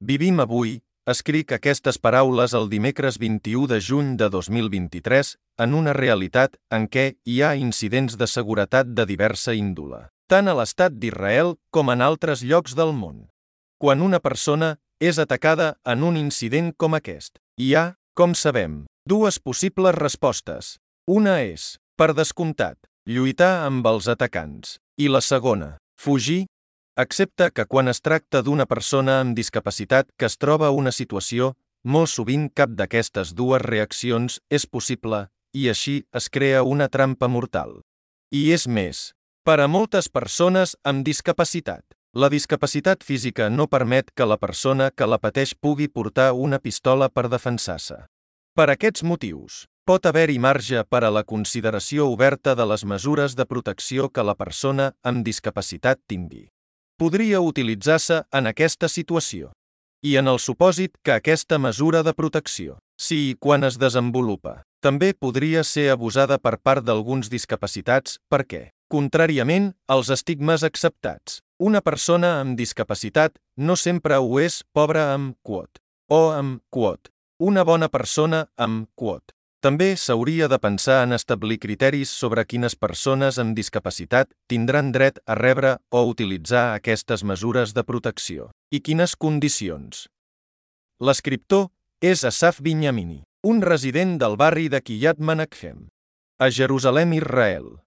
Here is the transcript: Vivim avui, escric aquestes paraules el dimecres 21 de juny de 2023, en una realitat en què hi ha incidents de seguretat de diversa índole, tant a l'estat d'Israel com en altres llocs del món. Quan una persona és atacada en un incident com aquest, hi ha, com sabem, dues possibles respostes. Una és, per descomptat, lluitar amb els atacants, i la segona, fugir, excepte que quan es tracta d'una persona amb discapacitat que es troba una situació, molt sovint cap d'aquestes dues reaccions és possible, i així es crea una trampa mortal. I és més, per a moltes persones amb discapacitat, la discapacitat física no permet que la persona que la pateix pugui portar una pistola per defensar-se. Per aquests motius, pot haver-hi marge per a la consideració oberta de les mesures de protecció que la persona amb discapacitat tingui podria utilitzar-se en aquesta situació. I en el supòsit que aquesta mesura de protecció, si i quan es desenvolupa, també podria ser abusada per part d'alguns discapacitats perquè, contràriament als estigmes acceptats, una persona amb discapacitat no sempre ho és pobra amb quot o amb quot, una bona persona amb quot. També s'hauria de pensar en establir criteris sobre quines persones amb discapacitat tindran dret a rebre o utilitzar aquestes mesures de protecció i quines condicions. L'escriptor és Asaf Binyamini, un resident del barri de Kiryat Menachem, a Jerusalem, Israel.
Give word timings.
Vivim 0.00 0.38
avui, 0.38 0.76
escric 1.10 1.50
aquestes 1.56 1.96
paraules 1.98 2.52
el 2.54 2.68
dimecres 2.70 3.16
21 3.18 3.66
de 3.66 3.80
juny 3.82 4.12
de 4.16 4.28
2023, 4.30 5.32
en 5.58 5.74
una 5.74 5.92
realitat 5.92 6.54
en 6.70 6.86
què 6.86 7.18
hi 7.26 7.40
ha 7.42 7.56
incidents 7.58 8.14
de 8.16 8.28
seguretat 8.30 8.92
de 8.94 9.04
diversa 9.10 9.56
índole, 9.58 10.04
tant 10.30 10.46
a 10.46 10.54
l'estat 10.54 10.94
d'Israel 10.94 11.56
com 11.74 11.90
en 11.90 12.04
altres 12.06 12.44
llocs 12.46 12.76
del 12.78 12.94
món. 12.94 13.26
Quan 13.82 14.00
una 14.00 14.20
persona 14.22 14.76
és 15.02 15.18
atacada 15.18 15.74
en 15.84 16.06
un 16.06 16.16
incident 16.16 16.70
com 16.78 16.94
aquest, 16.94 17.42
hi 17.58 17.74
ha, 17.74 17.98
com 18.14 18.38
sabem, 18.38 18.84
dues 19.02 19.40
possibles 19.42 19.98
respostes. 19.98 20.76
Una 21.10 21.40
és, 21.42 21.74
per 21.98 22.14
descomptat, 22.14 22.78
lluitar 23.04 23.66
amb 23.66 23.86
els 23.90 24.06
atacants, 24.06 24.78
i 24.94 25.10
la 25.10 25.24
segona, 25.26 25.74
fugir, 25.98 26.46
excepte 26.98 27.50
que 27.54 27.64
quan 27.64 27.88
es 27.88 28.00
tracta 28.02 28.42
d'una 28.42 28.66
persona 28.66 29.20
amb 29.22 29.36
discapacitat 29.38 30.08
que 30.18 30.26
es 30.26 30.36
troba 30.36 30.70
una 30.74 30.90
situació, 30.90 31.52
molt 31.84 32.10
sovint 32.10 32.48
cap 32.50 32.72
d'aquestes 32.74 33.34
dues 33.38 33.62
reaccions 33.62 34.40
és 34.50 34.66
possible, 34.66 35.28
i 35.54 35.68
així 35.70 36.02
es 36.12 36.26
crea 36.28 36.64
una 36.66 36.88
trampa 36.88 37.28
mortal. 37.28 37.78
I 38.34 38.50
és 38.52 38.66
més, 38.66 39.12
per 39.46 39.60
a 39.62 39.68
moltes 39.70 40.10
persones 40.10 40.74
amb 40.82 41.06
discapacitat, 41.06 41.84
la 42.18 42.28
discapacitat 42.34 43.06
física 43.06 43.48
no 43.48 43.68
permet 43.70 44.10
que 44.10 44.26
la 44.26 44.36
persona 44.36 44.90
que 44.90 45.06
la 45.06 45.20
pateix 45.22 45.54
pugui 45.54 45.88
portar 45.88 46.32
una 46.32 46.58
pistola 46.58 47.08
per 47.08 47.28
defensar-se. 47.30 48.02
Per 48.58 48.68
aquests 48.74 49.06
motius, 49.06 49.66
pot 49.86 50.04
haver-hi 50.04 50.38
marge 50.42 50.82
per 50.90 51.04
a 51.06 51.14
la 51.14 51.22
consideració 51.22 52.10
oberta 52.10 52.58
de 52.58 52.66
les 52.66 52.84
mesures 52.84 53.38
de 53.38 53.46
protecció 53.46 54.10
que 54.10 54.26
la 54.26 54.34
persona 54.34 54.92
amb 55.06 55.22
discapacitat 55.24 56.02
tingui 56.10 56.48
podria 56.98 57.40
utilitzar-se 57.40 58.24
en 58.34 58.50
aquesta 58.50 58.88
situació. 58.90 59.52
I 60.02 60.16
en 60.18 60.28
el 60.30 60.38
supòsit 60.42 60.98
que 61.02 61.14
aquesta 61.18 61.58
mesura 61.58 62.02
de 62.02 62.14
protecció, 62.14 62.78
si 62.98 63.30
i 63.30 63.36
quan 63.38 63.64
es 63.66 63.78
desenvolupa, 63.78 64.62
també 64.82 65.12
podria 65.14 65.64
ser 65.64 65.88
abusada 65.94 66.38
per 66.38 66.58
part 66.62 66.84
d'alguns 66.86 67.30
discapacitats 67.30 68.18
perquè, 68.30 68.68
contràriament 68.90 69.72
als 69.86 70.10
estigmes 70.14 70.62
acceptats, 70.66 71.40
una 71.58 71.82
persona 71.82 72.38
amb 72.40 72.58
discapacitat 72.58 73.38
no 73.56 73.74
sempre 73.76 74.18
ho 74.18 74.38
és 74.38 74.62
pobra 74.72 75.12
amb 75.14 75.34
quot 75.42 75.82
o 76.10 76.30
amb 76.32 76.62
quot, 76.70 77.10
una 77.38 77.64
bona 77.64 77.88
persona 77.88 78.46
amb 78.56 78.86
quot. 78.94 79.37
També 79.58 79.96
s'hauria 79.98 80.46
de 80.46 80.58
pensar 80.62 81.00
en 81.02 81.12
establir 81.16 81.56
criteris 81.58 82.12
sobre 82.14 82.44
quines 82.46 82.76
persones 82.78 83.40
amb 83.42 83.56
discapacitat 83.58 84.30
tindran 84.46 84.92
dret 84.94 85.18
a 85.26 85.34
rebre 85.34 85.72
o 85.90 86.04
utilitzar 86.06 86.76
aquestes 86.76 87.24
mesures 87.26 87.74
de 87.74 87.82
protecció 87.82 88.52
i 88.70 88.78
quines 88.78 89.16
condicions. 89.16 90.06
L'escriptor 91.02 91.66
és 91.98 92.22
Asaf 92.22 92.62
Binyamini, 92.62 93.24
un 93.42 93.58
resident 93.66 94.14
del 94.22 94.38
barri 94.38 94.68
de 94.70 94.78
Kiryat 94.78 95.18
Menachem, 95.18 95.88
a 96.38 96.50
Jerusalem, 96.54 97.18
Israel. 97.18 97.80